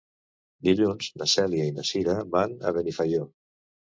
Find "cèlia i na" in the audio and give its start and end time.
1.33-1.85